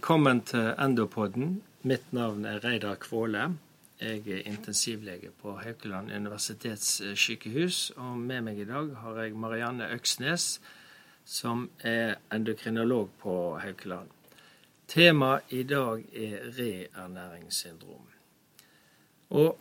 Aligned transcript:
Velkommen 0.00 0.38
til 0.48 0.70
Endopodden. 0.80 1.58
Mitt 1.84 2.12
navn 2.16 2.46
er 2.48 2.62
Reidar 2.64 2.94
Kvåle. 2.96 3.42
Jeg 4.00 4.22
er 4.32 4.46
intensivlege 4.48 5.28
på 5.42 5.58
Haukeland 5.60 6.08
universitetssykehus. 6.16 7.90
Og 8.00 8.14
med 8.16 8.46
meg 8.46 8.62
i 8.62 8.64
dag 8.64 8.94
har 8.96 9.18
jeg 9.20 9.34
Marianne 9.36 9.90
Øksnes, 9.92 10.46
som 11.28 11.66
er 11.84 12.14
endokrinolog 12.32 13.10
på 13.20 13.34
Haukeland. 13.60 14.08
Temaet 14.88 15.52
i 15.52 15.66
dag 15.68 16.06
er 16.16 16.46
reernæringssyndrom. 16.56 18.06
Og 19.36 19.58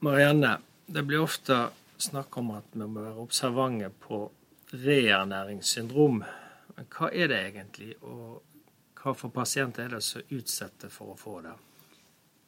Marianne, 0.00 0.54
det 0.88 1.02
blir 1.04 1.26
ofte 1.26 1.66
snakk 1.98 2.38
om 2.40 2.54
at 2.56 2.72
vi 2.72 2.86
må 2.86 3.04
være 3.04 3.26
observante 3.26 3.92
på 4.06 4.22
reernæringssyndrom. 4.72 6.24
Men 6.78 6.90
hva 6.96 7.12
er 7.12 7.28
det 7.28 7.42
egentlig? 7.50 7.92
og 8.00 8.40
hva 9.02 9.14
for 9.18 9.34
pasienter 9.34 9.86
er 9.86 9.96
det 9.96 10.02
som 10.06 10.22
utsetter 10.30 10.90
for 10.92 11.12
å 11.12 11.18
få 11.18 11.40
det? 11.42 11.54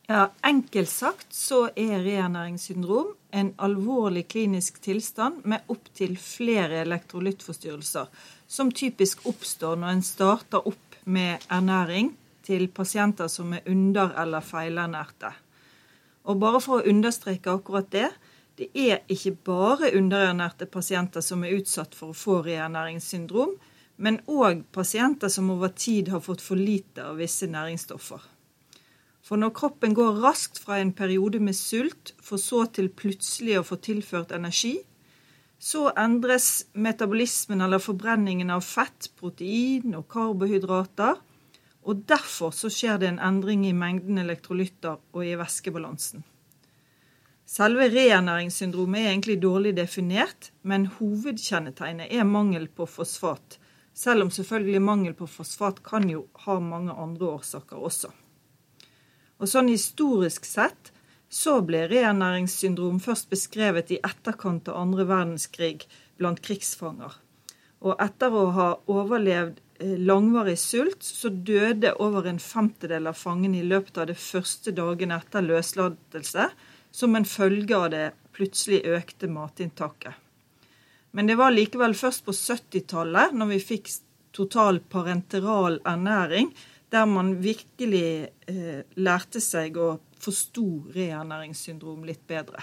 Ja, 0.06 0.28
Enkelt 0.44 0.90
sagt 0.92 1.32
så 1.32 1.70
er 1.80 2.02
reernæringssyndrom 2.04 3.14
en 3.32 3.54
alvorlig 3.56 4.26
klinisk 4.28 4.82
tilstand 4.84 5.46
med 5.48 5.64
opptil 5.72 6.18
flere 6.20 6.82
elektrolyttforstyrrelser, 6.84 8.10
som 8.46 8.72
typisk 8.72 9.24
oppstår 9.26 9.80
når 9.80 9.94
en 9.94 10.04
starter 10.04 10.68
opp 10.68 10.98
med 11.04 11.46
ernæring 11.48 12.12
til 12.44 12.68
pasienter 12.68 13.28
som 13.28 13.52
er 13.52 13.64
under- 13.66 14.12
eller 14.20 14.44
feilernærte. 14.44 15.32
Og 16.24 16.40
bare 16.40 16.60
for 16.60 16.80
å 16.80 16.88
understreke 16.88 17.50
akkurat 17.50 17.90
det, 17.90 18.10
det 18.56 18.68
er 18.74 19.00
ikke 19.08 19.32
bare 19.44 19.96
underernærte 19.96 20.66
pasienter 20.66 21.20
som 21.20 21.42
er 21.44 21.56
utsatt 21.56 21.94
for 21.94 22.12
å 22.12 22.18
få 22.18 22.42
reernæringssyndrom, 22.44 23.56
men 23.96 24.20
òg 24.26 24.64
pasienter 24.74 25.30
som 25.30 25.50
over 25.54 25.70
tid 25.74 26.10
har 26.10 26.22
fått 26.24 26.42
for 26.42 26.58
lite 26.58 27.04
av 27.04 27.20
visse 27.22 27.46
næringsstoffer. 27.50 28.22
For 29.24 29.40
når 29.40 29.54
kroppen 29.56 29.94
går 29.96 30.18
raskt 30.20 30.58
fra 30.60 30.80
en 30.82 30.92
periode 30.92 31.40
med 31.40 31.56
sult, 31.56 32.12
for 32.20 32.40
så 32.40 32.66
til 32.66 32.90
plutselig 32.92 33.56
å 33.60 33.64
få 33.64 33.78
tilført 33.80 34.34
energi, 34.36 34.76
så 35.58 35.86
endres 35.96 36.66
metabolismen 36.76 37.64
eller 37.64 37.80
forbrenningen 37.80 38.50
av 38.52 38.66
fett, 38.66 39.08
protein 39.16 39.94
og 39.96 40.04
karbohydrater. 40.12 41.22
Og 41.88 42.04
derfor 42.08 42.52
så 42.56 42.68
skjer 42.72 43.00
det 43.00 43.08
en 43.08 43.22
endring 43.22 43.64
i 43.68 43.72
mengden 43.76 44.20
elektrolytter 44.20 45.00
og 45.12 45.24
i 45.24 45.34
væskebalansen. 45.40 46.24
Selve 47.48 47.90
reernæringssyndromet 47.92 49.02
er 49.04 49.10
egentlig 49.10 49.36
dårlig 49.42 49.74
definert, 49.76 50.50
men 50.62 50.86
hovedkjennetegnet 50.98 52.12
er 52.12 52.24
mangel 52.28 52.70
på 52.72 52.86
fosfat, 52.88 53.58
selv 53.94 54.26
om 54.26 54.30
selvfølgelig 54.34 54.82
mangel 54.82 55.14
på 55.16 55.28
fosfat 55.30 55.80
kan 55.86 56.08
jo 56.10 56.26
ha 56.46 56.58
mange 56.60 56.92
andre 56.92 57.30
årsaker 57.36 57.78
også. 57.78 58.10
Og 59.38 59.50
sånn 59.50 59.70
historisk 59.70 60.46
sett 60.48 60.90
så 61.34 61.58
ble 61.66 61.84
reernæringssyndrom 61.90 63.00
først 63.02 63.30
beskrevet 63.32 63.90
i 63.94 64.00
etterkant 64.06 64.68
av 64.70 64.80
andre 64.84 65.06
verdenskrig 65.08 65.86
blant 66.20 66.42
krigsfanger. 66.44 67.16
Og 67.84 67.98
etter 68.00 68.34
å 68.34 68.44
ha 68.56 68.68
overlevd 68.90 69.58
eh, 69.82 69.96
langvarig 69.98 70.56
sult, 70.62 71.02
så 71.02 71.28
døde 71.28 71.92
over 72.00 72.30
en 72.30 72.40
femtedel 72.40 73.10
av 73.10 73.18
fangene 73.18 73.60
i 73.60 73.66
løpet 73.66 73.98
av 74.00 74.08
det 74.12 74.18
første 74.20 74.72
dagen 74.76 75.12
etter 75.14 75.44
løslatelse, 75.44 76.48
som 76.94 77.18
en 77.18 77.26
følge 77.26 77.76
av 77.76 77.90
det 77.92 78.06
plutselig 78.34 78.84
økte 78.94 79.28
matinntaket. 79.30 80.23
Men 81.14 81.30
det 81.30 81.36
var 81.38 81.54
likevel 81.54 81.94
først 81.94 82.24
på 82.26 82.34
70-tallet, 82.34 83.34
når 83.38 83.52
vi 83.52 83.60
fikk 83.62 83.90
total 84.34 84.80
parenteral 84.90 85.78
ernæring, 85.86 86.50
der 86.90 87.06
man 87.06 87.36
virkelig 87.42 88.30
eh, 88.50 88.80
lærte 88.98 89.42
seg 89.42 89.78
å 89.78 89.94
forsto 90.24 90.66
reernæringssyndrom 90.94 92.02
litt 92.06 92.24
bedre. 92.26 92.62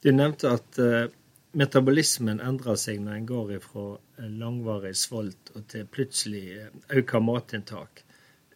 Du 0.00 0.10
nevnte 0.12 0.52
at 0.52 0.80
eh, 0.80 1.08
metabolismen 1.56 2.40
endrer 2.44 2.78
seg 2.78 3.00
når 3.02 3.18
en 3.18 3.28
går 3.28 3.56
fra 3.64 3.86
eh, 3.96 4.28
langvarig 4.42 4.94
svolt 4.98 5.52
og 5.54 5.66
til 5.72 5.88
plutselig 5.90 6.44
eh, 6.56 6.72
økt 7.00 7.16
matinntak. 7.24 8.04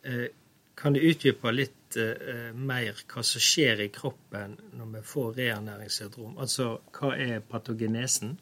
Eh, 0.05 0.28
kan 0.76 0.97
du 0.97 1.00
utdype 1.00 1.53
litt 1.55 1.84
eh, 2.03 2.50
mer 2.55 2.99
hva 3.10 3.22
som 3.25 3.43
skjer 3.43 3.84
i 3.84 3.91
kroppen 3.94 4.56
når 4.78 4.91
vi 4.97 5.05
får 5.10 5.37
reernæringssyndrom? 5.38 6.38
Altså 6.38 6.78
hva 6.97 7.15
er 7.16 7.44
patogenesen? 7.49 8.37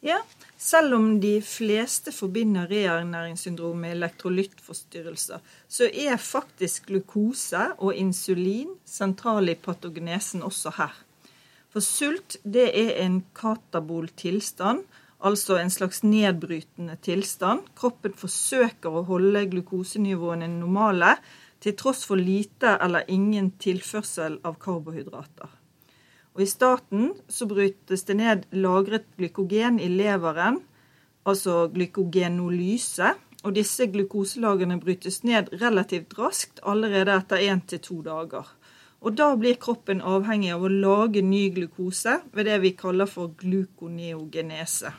Ja, 0.00 0.16
selv 0.56 0.96
om 0.96 1.08
de 1.20 1.34
fleste 1.44 2.12
forbinder 2.12 2.70
reernæringssyndrom 2.70 3.82
med 3.82 3.98
elektrolyttforstyrrelser, 3.98 5.42
så 5.68 5.90
er 5.92 6.16
faktisk 6.16 6.88
glukose 6.88 7.66
og 7.76 7.92
insulin 7.94 8.72
sentrale 8.88 9.52
i 9.52 9.60
patogenesen 9.60 10.42
også 10.46 10.72
her. 10.78 10.94
For 11.70 11.84
sult 11.84 12.38
det 12.42 12.70
er 12.72 12.96
en 13.04 13.20
katabol 13.36 14.08
tilstand, 14.16 14.86
altså 15.20 15.58
en 15.60 15.70
slags 15.70 16.00
nedbrytende 16.02 16.96
tilstand. 17.04 17.68
Kroppen 17.76 18.16
forsøker 18.16 18.90
å 18.90 19.04
holde 19.06 19.44
glukosenivåene 19.52 20.48
normale, 20.48 21.12
til 21.60 21.76
tross 21.76 22.04
for 22.08 22.20
lite 22.20 22.76
eller 22.80 23.08
ingen 23.08 23.52
tilførsel 23.60 24.38
av 24.44 24.56
karbohydrater. 24.62 25.50
Og 26.34 26.44
I 26.44 26.48
starten 26.48 27.10
så 27.28 27.46
brytes 27.50 28.06
det 28.08 28.16
ned 28.20 28.46
lagret 28.54 29.08
glykogen 29.18 29.80
i 29.82 29.88
leveren, 29.92 30.60
altså 31.26 31.66
glykogenolyse. 31.74 33.14
Og 33.40 33.54
disse 33.56 33.86
glukoselagrene 33.88 34.76
brytes 34.80 35.22
ned 35.24 35.48
relativt 35.62 36.12
raskt 36.18 36.60
allerede 36.60 37.14
etter 37.16 37.40
én 37.40 37.62
til 37.66 37.80
to 37.80 38.02
dager. 38.04 38.44
Og 39.00 39.16
da 39.16 39.30
blir 39.36 39.56
kroppen 39.56 40.02
avhengig 40.04 40.50
av 40.52 40.66
å 40.66 40.68
lage 40.68 41.22
ny 41.24 41.46
glukose 41.56 42.18
ved 42.36 42.50
det 42.50 42.58
vi 42.60 42.74
kaller 42.76 43.08
for 43.08 43.32
glukoneogenese. 43.40 44.92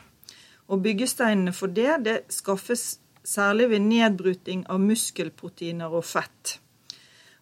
Og 0.74 0.82
byggesteinene 0.82 1.54
for 1.54 1.70
det, 1.70 2.00
det 2.02 2.16
skaffes 2.34 2.98
særlig 3.24 3.70
ved 3.70 3.86
nedbryting 3.86 4.66
av 4.70 4.80
muskelproteiner 4.82 5.92
og 5.92 6.04
fett. 6.04 6.58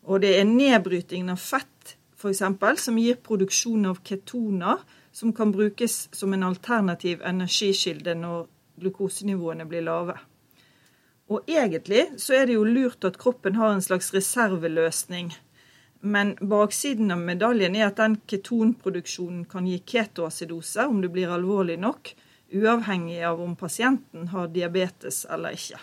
Og 0.09 0.23
det 0.23 0.35
er 0.39 0.49
nedbrytingen 0.49 1.33
av 1.33 1.41
fett 1.41 1.97
f.eks. 2.21 2.43
som 2.85 2.99
gir 2.99 3.21
produksjon 3.25 3.87
av 3.89 4.01
ketoner, 4.05 4.81
som 5.13 5.33
kan 5.33 5.53
brukes 5.53 6.09
som 6.13 6.35
en 6.35 6.45
alternativ 6.47 7.23
energikilde 7.27 8.15
når 8.15 8.47
glukosenivåene 8.81 9.67
blir 9.69 9.85
lave. 9.87 10.17
Og 11.31 11.47
egentlig 11.49 12.09
så 12.19 12.41
er 12.41 12.49
det 12.49 12.59
jo 12.59 12.67
lurt 12.67 13.07
at 13.07 13.19
kroppen 13.19 13.57
har 13.57 13.73
en 13.75 13.85
slags 13.85 14.11
reserveløsning. 14.15 15.31
Men 16.01 16.35
baksiden 16.41 17.13
av 17.15 17.21
medaljen 17.23 17.77
er 17.77 17.91
at 17.91 18.01
den 18.01 18.17
ketonproduksjonen 18.31 19.45
kan 19.51 19.69
gi 19.69 19.79
ketoacidose 19.87 20.89
om 20.89 21.01
det 21.05 21.13
blir 21.15 21.33
alvorlig 21.33 21.77
nok, 21.81 22.15
uavhengig 22.53 23.23
av 23.27 23.41
om 23.43 23.57
pasienten 23.57 24.29
har 24.35 24.51
diabetes 24.53 25.25
eller 25.31 25.57
ikke. 25.57 25.81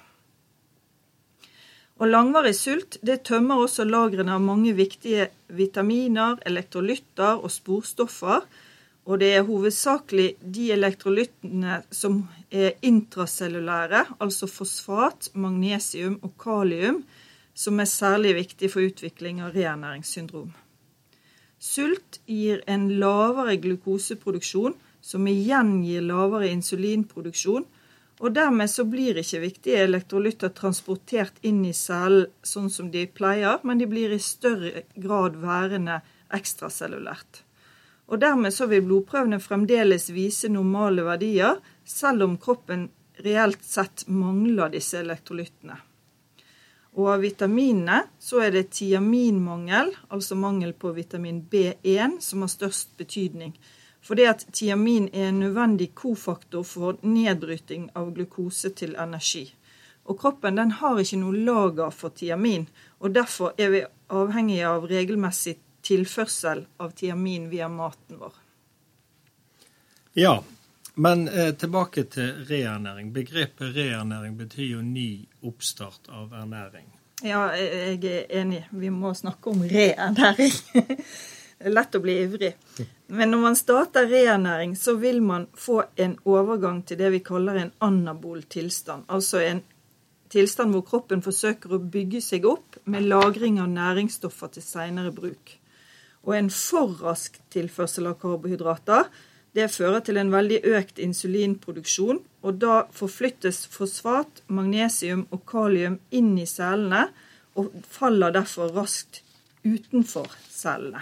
Og 1.97 2.11
langvarig 2.11 2.53
sult 2.53 3.00
det 3.05 3.23
tømmer 3.25 3.63
også 3.63 3.88
lagrene 3.88 4.35
av 4.35 4.44
mange 4.44 4.75
viktige 4.77 5.31
vitaminer, 5.50 6.38
elektrolytter 6.45 7.41
og 7.41 7.50
sporstoffer. 7.50 8.44
Og 9.07 9.22
det 9.22 9.31
er 9.33 9.47
hovedsakelig 9.47 10.33
de 10.41 10.67
elektrolyttene 10.75 11.79
som 11.95 12.19
er 12.51 12.75
intracellulære, 12.85 14.03
altså 14.19 14.50
fosfat, 14.51 15.31
magnesium 15.33 16.19
og 16.22 16.35
kalium, 16.44 17.01
som 17.57 17.79
er 17.79 17.89
særlig 17.89 18.35
viktig 18.44 18.69
for 18.69 18.85
utvikling 18.85 19.39
av 19.41 19.56
reernæringssyndrom. 19.56 20.51
Sult 21.57 22.19
gir 22.29 22.62
en 22.69 22.92
lavere 23.01 23.56
glukoseproduksjon, 23.63 24.75
som 25.07 25.27
igjen 25.27 25.80
gir 25.88 26.04
lavere 26.04 26.50
insulinproduksjon. 26.51 27.65
Og 28.18 28.33
dermed 28.33 28.69
så 28.74 28.83
blir 28.89 29.19
ikke 29.21 29.44
viktige 29.44 29.83
elektrolytter 29.86 30.51
transportert 30.57 31.38
inn 31.45 31.62
i 31.69 31.74
cellen 31.77 32.31
sånn 32.42 32.71
som 32.74 32.89
de 32.92 33.06
pleier, 33.07 33.62
men 33.63 33.77
de 33.80 33.88
blir 33.88 34.12
i 34.12 34.19
større 34.19 34.88
grad 34.98 35.38
værende 35.39 36.01
ekstracellulært. 36.33 37.44
Og 38.07 38.19
dermed 38.24 38.56
så 38.56 38.68
vil 38.71 38.83
blodprøvene 38.88 39.39
fremdeles 39.44 40.09
vise 40.15 40.50
normale 40.50 41.06
verdier, 41.06 41.59
selv 41.86 42.25
om 42.25 42.38
kroppen 42.42 42.88
reelt 43.24 43.63
sett 43.63 44.07
mangler 44.07 44.74
disse 44.74 45.00
elektrolyttene. 45.00 45.77
Og 46.98 47.12
av 47.13 47.21
vitaminene 47.21 48.01
så 48.19 48.42
er 48.48 48.56
det 48.56 48.71
tiaminmangel, 48.74 49.92
altså 50.09 50.36
mangel 50.39 50.74
på 50.74 50.95
vitamin 50.98 51.44
B1, 51.51 52.18
som 52.25 52.42
har 52.44 52.51
størst 52.51 52.95
betydning. 52.98 53.54
Fordi 54.07 54.24
at 54.25 54.45
tiamin 54.56 55.09
er 55.13 55.30
en 55.30 55.39
nødvendig 55.39 55.89
kofaktor 55.95 56.63
for 56.63 56.98
nedbryting 57.01 57.89
av 57.94 58.13
glukose 58.15 58.71
til 58.71 58.95
energi. 58.95 59.44
Og 60.07 60.19
kroppen 60.19 60.56
den 60.56 60.71
har 60.80 61.00
ikke 61.01 61.19
noe 61.19 61.36
lager 61.50 61.92
for 61.92 62.15
tiamin, 62.15 62.69
og 63.04 63.12
derfor 63.12 63.57
er 63.59 63.74
vi 63.74 63.83
avhengige 64.07 64.69
av 64.69 64.88
regelmessig 64.88 65.57
tilførsel 65.83 66.63
av 66.80 66.95
tiamin 66.95 67.50
via 67.51 67.68
maten 67.68 68.21
vår. 68.21 68.33
Ja, 70.15 70.39
men 70.95 71.27
eh, 71.27 71.51
tilbake 71.59 72.04
til 72.04 72.45
reernæring. 72.48 73.12
Begrepet 73.13 73.75
reernæring 73.75 74.38
betyr 74.39 74.71
jo 74.77 74.81
ny 74.81 75.27
oppstart 75.44 76.07
av 76.09 76.31
ernæring. 76.33 76.88
Ja, 77.25 77.50
jeg 77.57 78.00
er 78.06 78.24
enig. 78.39 78.63
Vi 78.71 78.89
må 78.89 79.12
snakke 79.13 79.51
om 79.51 79.68
reernæring. 79.68 80.56
Lett 81.57 81.95
å 81.98 82.01
bli 82.04 82.19
ivrig. 82.21 82.51
Men 83.07 83.31
når 83.33 83.42
man 83.42 83.56
starter 83.57 84.06
reernæring, 84.06 84.75
så 84.77 84.94
vil 85.01 85.21
man 85.25 85.48
få 85.57 85.81
en 85.95 86.18
overgang 86.25 86.83
til 86.86 87.00
det 87.00 87.09
vi 87.15 87.24
kaller 87.25 87.57
en 87.57 87.71
anabol 87.81 88.44
tilstand. 88.44 89.07
Altså 89.09 89.42
en 89.42 89.63
tilstand 90.30 90.75
hvor 90.75 90.86
kroppen 90.86 91.24
forsøker 91.25 91.74
å 91.74 91.81
bygge 91.81 92.21
seg 92.21 92.45
opp 92.45 92.77
med 92.86 93.07
lagring 93.09 93.57
av 93.63 93.71
næringsstoffer 93.74 94.54
til 94.54 94.65
seinere 94.65 95.13
bruk. 95.15 95.56
Og 96.27 96.36
en 96.36 96.51
for 96.54 96.94
rask 97.01 97.39
tilførsel 97.54 98.12
av 98.12 98.19
karbohydrater 98.21 99.09
det 99.57 99.71
fører 99.74 100.04
til 100.06 100.19
en 100.21 100.30
veldig 100.30 100.59
økt 100.77 101.00
insulinproduksjon, 101.01 102.19
og 102.45 102.59
da 102.62 102.83
forflyttes 102.94 103.63
fosfat, 103.74 104.44
magnesium 104.54 105.25
og 105.31 105.48
kalium 105.50 105.98
inn 106.13 106.36
i 106.38 106.45
cellene 106.45 107.07
og 107.57 107.74
faller 107.89 108.36
derfor 108.36 108.75
raskt 108.75 109.24
utenfor 109.65 110.30
cellene. 110.54 111.01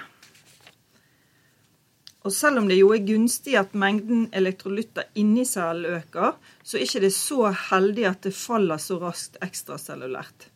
Og 2.25 2.33
selv 2.33 2.57
om 2.57 2.67
det 2.69 2.79
jo 2.79 2.89
er 2.95 3.05
gunstig 3.05 3.53
at 3.59 3.75
mengden 3.77 4.25
elektrolytter 4.33 5.11
inni 5.21 5.43
cellen 5.45 5.99
øker, 5.99 6.33
så 6.65 6.79
er 6.79 6.85
det 7.03 7.11
ikke 7.11 7.13
så 7.13 7.51
heldig 7.69 8.05
at 8.09 8.23
det 8.25 8.33
faller 8.33 8.81
så 8.81 8.97
raskt 9.03 9.37
ekstracellulært. 9.45 10.47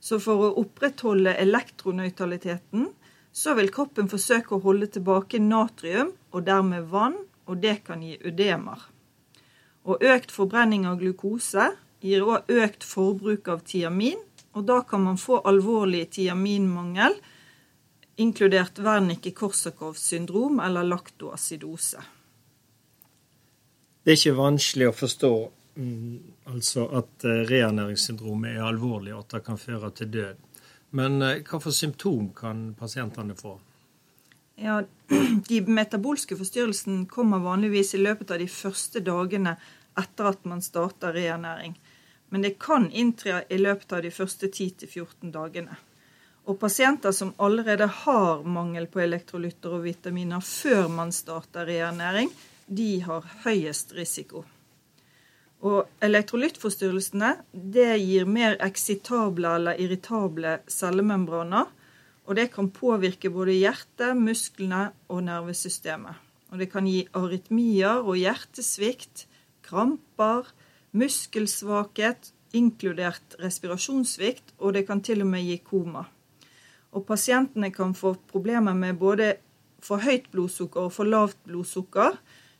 Så 0.00 0.16
for 0.24 0.46
å 0.46 0.54
opprettholde 0.62 1.34
elektronøytraliteten, 1.36 2.88
så 3.32 3.54
vil 3.58 3.68
kroppen 3.74 4.08
forsøke 4.08 4.56
å 4.56 4.62
holde 4.64 4.88
tilbake 4.94 5.40
natrium, 5.42 6.14
og 6.32 6.46
dermed 6.46 6.88
vann, 6.88 7.18
og 7.44 7.60
det 7.60 7.82
kan 7.84 8.00
gi 8.02 8.16
ødemer. 8.24 8.80
Og 9.84 10.00
økt 10.04 10.32
forbrenning 10.32 10.86
av 10.88 10.96
glukose 11.00 11.74
gir 12.04 12.24
òg 12.24 12.48
økt 12.48 12.86
forbruk 12.88 13.48
av 13.52 13.66
tiamin, 13.68 14.20
og 14.56 14.64
da 14.68 14.80
kan 14.80 15.04
man 15.04 15.20
få 15.20 15.42
alvorlig 15.44 16.06
tiaminmangel, 16.16 17.18
inkludert 18.18 18.78
Wernicke-Korsakovs 18.78 20.08
syndrom 20.10 20.60
eller 20.60 20.82
laktoacidose. 20.82 22.02
Det 24.02 24.12
er 24.14 24.18
ikke 24.18 24.38
vanskelig 24.38 24.88
å 24.88 24.96
forstå 24.96 25.32
mm, 25.78 26.18
altså 26.50 26.88
at 26.98 27.26
uh, 27.28 27.42
reernæringssyndromet 27.46 28.56
er 28.56 28.66
alvorlig, 28.66 29.14
og 29.14 29.26
at 29.26 29.36
det 29.36 29.42
kan 29.46 29.60
føre 29.60 29.90
til 29.94 30.10
død. 30.16 30.44
Men 30.98 31.22
uh, 31.22 31.34
hva 31.46 31.60
for 31.62 31.76
symptom 31.76 32.30
kan 32.34 32.72
pasientene 32.78 33.36
få? 33.38 33.58
Ja, 34.58 34.80
De 35.50 35.60
metabolske 35.62 36.38
forstyrrelsene 36.40 37.06
kommer 37.10 37.44
vanligvis 37.44 37.94
i 37.94 38.02
løpet 38.02 38.32
av 38.34 38.42
de 38.42 38.48
første 38.50 39.04
dagene 39.04 39.54
etter 39.98 40.32
at 40.32 40.42
man 40.48 40.64
starter 40.64 41.14
reernæring. 41.14 41.78
Men 42.34 42.42
det 42.42 42.58
kan 42.58 42.90
inntre 42.90 43.44
i 43.48 43.60
løpet 43.60 43.92
av 43.94 44.02
de 44.02 44.10
første 44.12 44.50
10-14 44.50 45.30
dagene. 45.32 45.78
Og 46.48 46.56
pasienter 46.56 47.12
som 47.12 47.34
allerede 47.36 47.86
har 48.04 48.44
mangel 48.48 48.86
på 48.88 49.02
elektrolytter 49.04 49.74
og 49.76 49.84
vitaminer 49.84 50.40
før 50.40 50.88
man 50.88 51.12
starter 51.12 51.68
reernæring, 51.68 52.30
de 52.66 53.02
har 53.04 53.26
høyest 53.44 53.92
risiko. 53.96 54.44
Og 55.60 55.88
elektrolyttforstyrrelsene 56.04 57.34
det 57.52 57.90
gir 58.00 58.28
mer 58.30 58.56
eksitable 58.64 59.56
eller 59.58 59.80
irritable 59.82 60.58
cellemembraner. 60.70 61.66
Og 62.28 62.36
det 62.36 62.50
kan 62.54 62.68
påvirke 62.70 63.32
både 63.32 63.56
hjertet, 63.56 64.16
musklene 64.16 64.90
og 65.08 65.24
nervesystemet. 65.28 66.16
Og 66.52 66.60
det 66.60 66.70
kan 66.72 66.86
gi 66.88 67.02
arytmier 67.16 68.04
og 68.04 68.20
hjertesvikt, 68.20 69.26
kramper, 69.64 70.48
muskelsvakhet, 70.96 72.30
inkludert 72.56 73.36
respirasjonssvikt, 73.42 74.54
og 74.60 74.76
det 74.76 74.86
kan 74.88 75.02
til 75.04 75.24
og 75.24 75.32
med 75.32 75.44
gi 75.44 75.58
koma. 75.64 76.06
Og 76.98 77.04
pasientene 77.06 77.70
kan 77.70 77.94
få 77.94 78.16
problemer 78.32 78.74
med 78.74 78.98
både 78.98 79.36
for 79.84 80.02
høyt 80.02 80.26
blodsukker 80.32 80.88
og 80.88 80.94
for 80.96 81.06
lavt 81.06 81.38
blodsukker. 81.46 82.16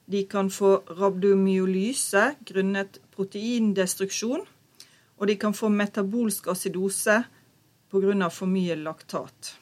De 0.07 0.23
kan 0.31 0.51
få 0.51 0.77
rabdomyolyse 1.01 2.23
grunnet 2.47 3.01
proteindestruksjon. 3.17 4.45
Og 5.19 5.27
de 5.27 5.35
kan 5.35 5.57
få 5.57 5.73
metabolsk 5.75 6.47
acidose 6.55 7.25
pga. 7.91 8.29
for 8.31 8.47
mye 8.47 8.77
laktat. 8.77 9.57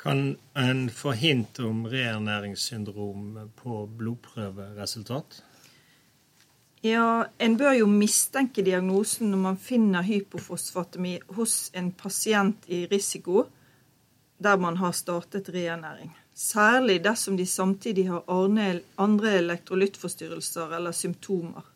Kan 0.00 0.38
en 0.56 0.88
få 0.88 1.12
hint 1.12 1.60
om 1.60 1.84
reernæringssyndrom 1.84 3.50
på 3.56 3.86
blodprøveresultat? 3.86 5.42
Ja, 6.80 7.26
En 7.38 7.56
bør 7.56 7.74
jo 7.76 7.86
mistenke 7.86 8.62
diagnosen 8.64 9.30
når 9.30 9.38
man 9.38 9.56
finner 9.60 10.02
hypofosfatemi 10.02 11.18
hos 11.36 11.70
en 11.76 11.90
pasient 11.92 12.64
i 12.66 12.86
risiko 12.88 13.44
der 14.40 14.56
man 14.56 14.76
har 14.76 14.92
startet 14.96 15.50
reernæring. 15.52 16.14
Særlig 16.34 17.02
dersom 17.04 17.36
de 17.36 17.46
samtidig 17.46 18.06
har 18.08 18.24
andre 18.96 19.30
elektrolyttforstyrrelser 19.30 20.72
eller 20.76 20.92
symptomer. 20.92 21.66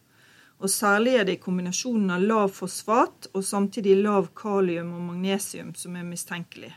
Og 0.59 0.71
Særlig 0.71 1.15
er 1.15 1.25
det 1.29 1.43
kombinasjonen 1.43 2.11
av 2.15 2.23
lav 2.25 2.49
fosfat 2.57 3.29
og 3.35 3.45
samtidig 3.45 3.99
lav 4.01 4.31
kalium 4.37 4.95
og 4.97 5.03
magnesium 5.11 5.75
som 5.77 5.97
er 5.97 6.09
mistenkelig. 6.09 6.73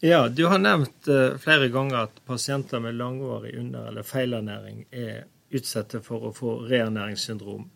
Ja, 0.00 0.28
Du 0.28 0.46
har 0.46 0.58
nevnt 0.58 1.08
uh, 1.08 1.36
flere 1.36 1.68
ganger 1.68 2.06
at 2.06 2.24
pasienter 2.24 2.80
med 2.80 2.94
langvarig 2.94 3.58
under- 3.58 3.88
eller 3.88 4.02
feilernæring 4.02 4.86
er 4.90 5.24
utsatte 5.54 6.00
for 6.04 6.28
å 6.28 6.32
få 6.34 6.56
reernæringssyndrom. 6.68 7.68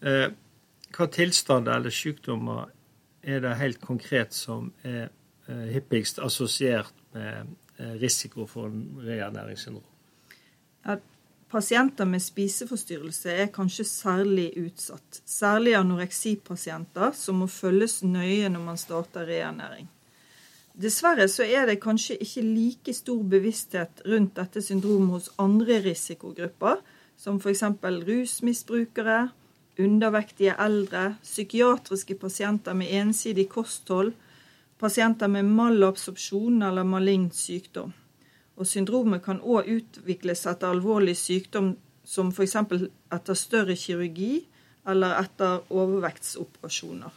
Eh, 0.00 0.28
hva 0.90 1.06
tilstander 1.12 1.78
eller 1.78 1.94
sykdommer 1.94 2.70
er 3.22 3.42
det 3.44 3.58
helt 3.60 3.80
konkret 3.84 4.34
som 4.34 4.72
er 4.82 5.10
eh, 5.46 5.68
hyppigst 5.76 6.18
assosiert 6.24 6.94
med 7.14 7.54
eh, 7.78 7.94
risiko 8.00 8.46
for 8.50 8.72
reernæringssyndrom? 9.04 9.86
Ja, 10.86 10.96
pasienter 11.50 12.08
med 12.08 12.22
spiseforstyrrelse 12.24 13.36
er 13.44 13.52
kanskje 13.54 13.84
særlig 13.84 14.50
utsatt. 14.60 15.22
Særlig 15.26 15.76
anoreksipasienter 15.78 17.14
som 17.16 17.42
må 17.42 17.50
følges 17.50 18.00
nøye 18.06 18.48
når 18.48 18.68
man 18.68 18.80
starter 18.80 19.28
reernæring. 19.28 19.90
Dessverre 20.80 21.26
så 21.28 21.44
er 21.44 21.66
det 21.68 21.80
kanskje 21.82 22.16
ikke 22.22 22.44
like 22.46 22.94
stor 22.94 23.22
bevissthet 23.28 24.02
rundt 24.08 24.36
dette 24.38 24.62
syndromet 24.64 25.16
hos 25.18 25.28
andre 25.42 25.80
risikogrupper, 25.84 26.78
som 27.20 27.36
f.eks. 27.36 27.62
rusmisbrukere, 28.06 29.28
undervektige 29.78 30.54
eldre, 30.58 31.14
psykiatriske 31.22 32.16
pasienter 32.20 32.76
med 32.76 32.92
ensidig 32.96 33.48
kosthold, 33.52 34.14
pasienter 34.80 35.28
med 35.28 35.44
malabsorpsjon 35.44 36.62
eller 36.62 36.88
malign 36.88 37.28
sykdom. 37.36 37.92
Og 38.56 38.68
Syndromet 38.68 39.22
kan 39.24 39.40
òg 39.40 39.68
utvikles 39.68 40.46
etter 40.48 40.72
alvorlig 40.72 41.16
sykdom 41.20 41.74
som 42.04 42.32
f.eks. 42.32 42.56
etter 43.12 43.36
større 43.36 43.76
kirurgi 43.76 44.46
eller 44.88 45.20
etter 45.20 45.60
overvektsoperasjoner. 45.68 47.12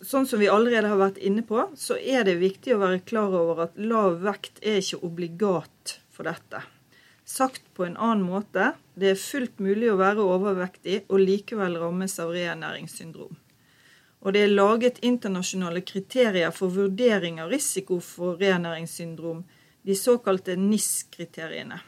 Sånn 0.00 0.24
som 0.24 0.40
vi 0.40 0.48
allerede 0.48 0.88
har 0.88 0.96
vært 0.96 1.20
inne 1.20 1.44
på, 1.44 1.66
så 1.76 2.00
er 2.00 2.24
det 2.24 2.40
viktig 2.40 2.72
å 2.72 2.80
være 2.80 3.04
klar 3.04 3.36
over 3.36 3.66
at 3.68 3.76
lav 3.76 4.22
vekt 4.24 4.64
er 4.64 4.80
ikke 4.80 5.04
obligat 5.04 5.98
for 6.08 6.24
dette. 6.24 6.64
Sagt 7.30 7.62
på 7.74 7.84
en 7.84 7.96
annen 7.96 8.24
måte, 8.26 8.72
det 8.98 9.12
er 9.12 9.20
fullt 9.22 9.60
mulig 9.62 9.86
å 9.92 9.98
være 10.00 10.24
overvektig 10.26 11.04
og 11.06 11.20
likevel 11.22 11.76
rammes 11.78 12.16
av 12.18 12.32
reernæringssyndrom. 12.34 13.36
Og 14.20 14.34
det 14.34 14.42
er 14.42 14.50
laget 14.56 14.98
internasjonale 15.06 15.84
kriterier 15.86 16.50
for 16.50 16.74
vurdering 16.74 17.38
av 17.40 17.52
risiko 17.54 18.00
for 18.02 18.40
reernæringssyndrom, 18.40 19.44
de 19.86 19.94
såkalte 19.96 20.58
NIS-kriteriene. 20.58 21.78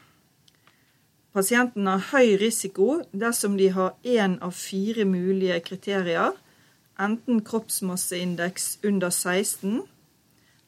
Pasienten 1.35 1.91
har 1.91 2.07
høy 2.13 2.37
risiko 2.39 3.01
dersom 3.11 3.59
de 3.59 3.67
har 3.75 3.97
én 4.05 4.39
av 4.39 4.55
fire 4.55 5.03
mulige 5.05 5.59
kriterier, 5.67 6.31
enten 6.95 7.43
kroppsmasseindeks 7.43 8.77
under 8.87 9.11
16 9.11 9.83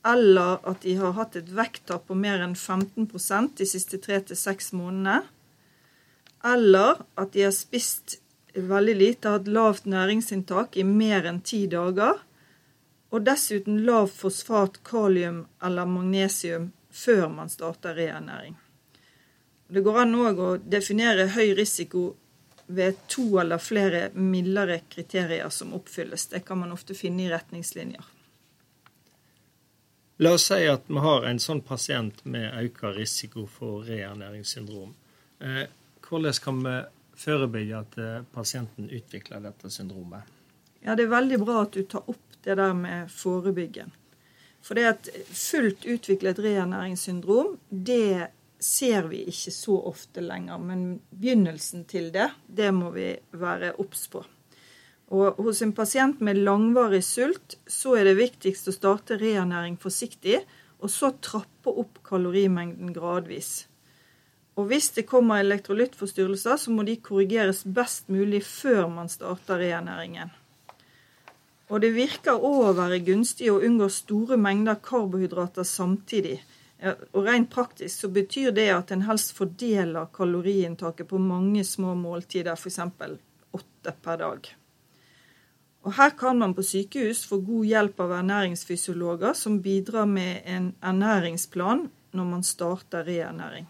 eller 0.05 0.59
at 0.69 0.81
de 0.81 0.95
har 0.99 1.15
hatt 1.17 1.35
et 1.35 1.49
vekttap 1.49 2.05
på 2.07 2.17
mer 2.17 2.43
enn 2.45 2.53
15% 2.53 3.55
de 3.57 3.65
siste 3.65 3.97
tre 4.03 4.19
til 4.21 4.37
seks 4.37 4.71
månedene, 4.77 5.23
eller 6.45 7.01
at 7.17 7.33
de 7.33 7.47
har 7.47 7.55
spist 7.55 8.19
veldig 8.53 8.95
lite, 8.95 9.31
hatt 9.33 9.49
lavt 9.49 9.87
næringsinntak 9.89 10.77
i 10.77 10.85
mer 10.85 11.25
enn 11.25 11.41
ti 11.41 11.63
dager, 11.71 12.21
og 13.09 13.25
dessuten 13.25 13.81
lav 13.87 14.11
fosfat, 14.13 14.81
kalium 14.85 15.45
eller 15.63 15.89
magnesium 15.89 16.69
før 16.91 17.27
man 17.31 17.49
starter 17.49 17.97
reernæring. 17.97 18.55
Det 19.67 19.81
går 19.81 20.01
an 20.03 20.17
òg 20.21 20.39
å 20.39 20.49
definere 20.61 21.31
høy 21.33 21.55
risiko 21.57 22.11
ved 22.67 22.99
to 23.09 23.25
eller 23.41 23.61
flere 23.61 24.09
mildere 24.13 24.81
kriterier 24.89 25.49
som 25.49 25.73
oppfylles. 25.73 26.27
Det 26.29 26.43
kan 26.45 26.61
man 26.61 26.73
ofte 26.75 26.97
finne 26.97 27.25
i 27.25 27.31
retningslinjer. 27.31 28.14
La 30.17 30.31
oss 30.31 30.45
si 30.47 30.67
at 30.71 30.85
vi 30.87 31.01
har 31.03 31.25
en 31.27 31.39
sånn 31.43 31.59
pasient 31.67 32.21
med 32.23 32.53
økt 32.61 32.85
risiko 32.95 33.43
for 33.51 33.83
reernæringssyndrom. 33.83 34.93
Eh, 35.43 35.65
hvordan 36.07 36.37
kan 36.43 36.61
vi 36.63 36.75
forebygge 37.19 37.81
at 37.81 37.97
eh, 37.99 38.21
pasienten 38.31 38.87
utvikler 38.87 39.43
dette 39.43 39.71
syndromet? 39.73 40.23
Ja, 40.85 40.95
det 40.95 41.07
er 41.07 41.11
veldig 41.17 41.39
bra 41.43 41.65
at 41.65 41.75
du 41.75 41.83
tar 41.83 42.07
opp 42.07 42.39
det 42.47 42.55
der 42.61 42.71
med 42.77 43.11
forebyggen. 43.11 43.91
For 44.63 44.79
det 44.79 44.85
at 44.87 45.09
fullt 45.35 45.83
utviklet 45.83 46.39
reernæringssyndrom, 46.39 47.57
det 47.69 48.29
ser 48.59 49.09
vi 49.11 49.25
ikke 49.29 49.51
så 49.51 49.75
ofte 49.91 50.23
lenger. 50.23 50.63
Men 50.63 50.85
begynnelsen 51.11 51.83
til 51.91 52.07
det, 52.15 52.29
det 52.47 52.71
må 52.73 52.93
vi 52.95 53.11
være 53.35 53.75
obs 53.83 54.07
på. 54.15 54.23
Og 55.15 55.37
hos 55.45 55.61
en 55.63 55.71
pasient 55.75 56.19
med 56.19 56.41
langvarig 56.43 57.03
sult, 57.05 57.55
så 57.67 57.95
er 57.99 58.09
det 58.09 58.17
viktigst 58.19 58.67
å 58.67 58.75
starte 58.75 59.19
reernæring 59.21 59.77
forsiktig, 59.79 60.41
og 60.83 60.91
så 60.91 61.13
trappe 61.23 61.71
opp 61.71 62.01
kalorimengden 62.03 62.91
gradvis. 62.95 63.67
Og 64.55 64.69
hvis 64.71 64.89
det 64.95 65.07
kommer 65.07 65.43
elektrolyttforstyrrelser, 65.43 66.57
så 66.59 66.71
må 66.71 66.83
de 66.87 66.97
korrigeres 67.03 67.63
best 67.67 68.09
mulig 68.11 68.41
før 68.47 68.87
man 68.91 69.11
starter 69.11 69.59
reernæringen. 69.59 70.31
Og 71.71 71.81
det 71.81 71.95
virker 71.95 72.37
òg 72.37 72.59
å 72.69 72.75
være 72.77 73.01
gunstig 73.07 73.49
å 73.51 73.61
unngå 73.65 73.87
store 73.91 74.37
mengder 74.37 74.77
karbohydrater 74.85 75.65
samtidig. 75.67 76.37
Og 77.15 77.23
rent 77.25 77.49
praktisk 77.51 78.03
så 78.03 78.11
betyr 78.13 78.51
det 78.55 78.67
at 78.71 78.91
en 78.93 79.07
helst 79.07 79.33
fordeler 79.35 80.11
kaloriinntaket 80.13 81.09
på 81.09 81.19
mange 81.19 81.63
små 81.65 81.95
måltider, 81.97 82.53
f.eks. 82.59 82.79
åtte 83.55 83.95
per 84.05 84.21
dag. 84.21 84.51
Og 85.85 85.93
Her 85.93 86.15
kan 86.17 86.39
man 86.41 86.55
på 86.57 86.63
sykehus 86.65 87.25
få 87.29 87.37
god 87.45 87.65
hjelp 87.69 87.99
av 88.01 88.15
ernæringsfysiologer 88.17 89.35
som 89.37 89.59
bidrar 89.61 90.07
med 90.09 90.41
en 90.49 90.71
ernæringsplan 90.81 91.89
når 92.15 92.25
man 92.25 92.43
starter 92.43 93.05
reernæring. 93.05 93.67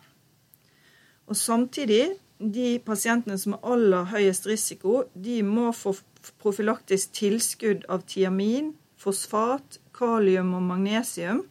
Og 1.27 1.35
Samtidig, 1.35 2.15
de 2.39 2.79
pasientene 2.85 3.37
som 3.37 3.57
har 3.57 3.73
aller 3.73 4.07
høyest 4.13 4.47
risiko, 4.47 5.03
de 5.15 5.41
må 5.43 5.71
få 5.71 5.95
profylaktisk 6.39 7.11
tilskudd 7.19 7.83
av 7.89 8.05
tiamin, 8.07 8.73
fosfat, 8.97 9.79
kalium 9.95 10.53
og 10.53 10.63
magnesium 10.63 11.43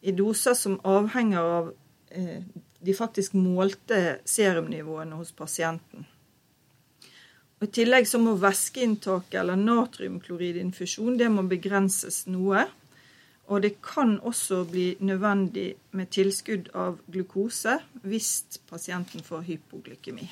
i 0.00 0.12
doser 0.16 0.56
som 0.56 0.80
avhenger 0.84 1.40
av 1.40 1.72
eh, 2.10 2.40
de 2.80 2.94
faktisk 2.96 3.36
målte 3.36 4.18
serumnivåene 4.24 5.18
hos 5.20 5.32
pasienten. 5.36 6.06
Og 7.60 7.68
I 7.68 7.72
tillegg 7.76 8.06
så 8.08 8.18
må 8.20 8.38
væskeinntaket 8.40 9.42
eller 9.42 9.58
natriumkloridinfusjon 9.60 11.18
det 11.20 11.28
må 11.28 11.44
begrenses 11.48 12.22
noe. 12.32 12.64
Og 13.50 13.64
det 13.64 13.74
kan 13.84 14.14
også 14.24 14.62
bli 14.70 14.94
nødvendig 15.04 15.74
med 15.92 16.08
tilskudd 16.14 16.70
av 16.72 17.00
glukose 17.10 17.76
hvis 18.06 18.60
pasienten 18.70 19.26
får 19.26 19.44
hypoglykemi. 19.50 20.28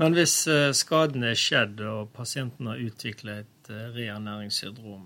Men 0.00 0.16
hvis 0.16 0.34
eh, 0.48 0.72
skaden 0.72 1.26
er 1.28 1.36
skjedd 1.36 1.82
og 1.84 2.08
pasienten 2.16 2.70
har 2.72 2.80
utviklet 2.80 3.44
et 3.44 3.70
eh, 3.70 3.90
reernæringssyndrom, 3.94 5.04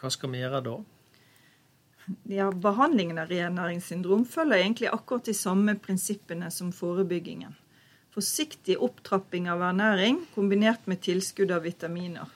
hva 0.00 0.10
skal 0.10 0.32
vi 0.32 0.40
gjøre 0.40 0.62
da? 0.64 0.78
Ja, 2.32 2.48
Behandlingen 2.50 3.20
av 3.20 3.28
reernæringssyndrom 3.28 4.24
følger 4.28 4.62
egentlig 4.62 4.88
akkurat 4.90 5.28
de 5.28 5.36
samme 5.36 5.76
prinsippene 5.80 6.50
som 6.52 6.72
forebyggingen. 6.72 7.52
Forsiktig 8.14 8.76
opptrapping 8.78 9.48
av 9.50 9.64
ernæring 9.66 10.20
kombinert 10.36 10.84
med 10.86 11.00
tilskudd 11.02 11.50
av 11.50 11.64
vitaminer. 11.66 12.30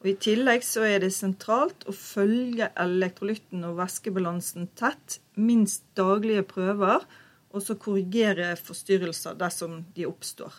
Og 0.00 0.12
I 0.12 0.14
tillegg 0.22 0.62
så 0.64 0.84
er 0.86 1.02
det 1.02 1.10
sentralt 1.12 1.82
å 1.90 1.92
følge 1.92 2.70
elektrolytten 2.78 3.66
og 3.68 3.76
væskebalansen 3.82 4.70
tett, 4.78 5.18
minst 5.34 5.82
daglige 5.98 6.46
prøver, 6.48 7.04
og 7.50 7.64
så 7.66 7.74
korrigere 7.74 8.54
forstyrrelser 8.56 9.34
dersom 9.40 9.80
de 9.96 10.06
oppstår. 10.08 10.54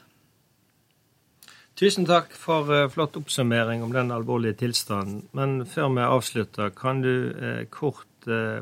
Tusen 1.79 2.05
takk 2.05 2.35
for 2.35 2.67
uh, 2.69 2.89
flott 2.91 3.15
oppsummering 3.17 3.81
om 3.81 3.95
den 3.95 4.11
alvorlige 4.13 4.59
tilstanden. 4.65 5.23
Men 5.31 5.63
før 5.65 5.89
vi 5.95 6.03
avslutter, 6.03 6.75
kan 6.75 7.01
du 7.01 7.31
uh, 7.31 7.63
kort 7.71 8.27
uh, 8.27 8.59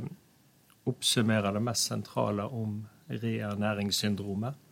oppsummere 0.88 1.51
det 1.58 1.65
mest 1.65 1.89
sentrale 1.89 2.46
om 2.46 2.84
reernæringssyndromet? 3.10 4.69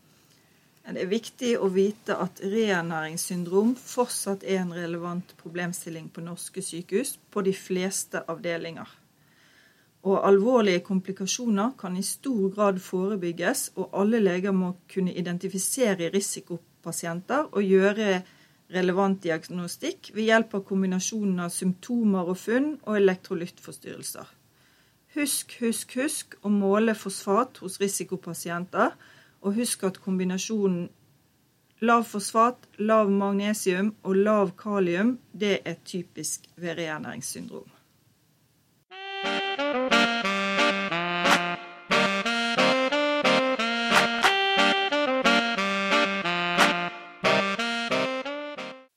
Det 0.88 1.02
er 1.04 1.10
viktig 1.12 1.50
å 1.60 1.68
vite 1.68 2.16
at 2.16 2.40
reernæringssyndrom 2.40 3.74
fortsatt 3.76 4.46
er 4.48 4.62
en 4.62 4.72
relevant 4.72 5.34
problemstilling 5.42 6.06
på 6.16 6.24
norske 6.24 6.64
sykehus 6.64 7.18
på 7.34 7.44
de 7.44 7.52
fleste 7.52 8.22
avdelinger. 8.32 8.88
Og 10.08 10.22
alvorlige 10.24 10.86
komplikasjoner 10.88 11.74
kan 11.80 11.98
i 12.00 12.06
stor 12.08 12.54
grad 12.56 12.80
forebygges, 12.80 13.74
og 13.76 13.92
alle 14.00 14.22
leger 14.24 14.56
må 14.56 14.78
kunne 14.88 15.12
identifisere 15.12 16.08
risikopasienter 16.14 17.52
og 17.52 17.68
gjøre 17.68 18.22
relevant 18.72 19.20
diagnostikk 19.24 20.14
ved 20.16 20.30
hjelp 20.30 20.56
av 20.56 20.66
kombinasjonen 20.72 21.44
av 21.44 21.52
symptomer 21.52 22.32
og 22.32 22.40
funn 22.40 22.72
og 22.86 22.96
elektrolyttforstyrrelser. 23.02 24.32
Husk, 25.20 25.60
husk, 25.60 26.00
husk 26.00 26.40
å 26.48 26.52
måle 26.54 26.96
fosfat 26.96 27.60
hos 27.64 27.80
risikopasienter 27.84 28.96
og 29.42 29.54
husk 29.54 29.84
at 29.84 30.00
kombinasjonen 30.02 30.90
lav 31.86 32.04
fosfat, 32.10 32.68
lav 32.80 33.10
magnesium 33.14 33.94
og 34.04 34.16
lav 34.16 34.52
kalium 34.58 35.18
det 35.34 35.60
er 35.66 35.76
typisk 35.86 36.48
ved 36.56 36.78
reernæringssyndrom. 36.78 37.77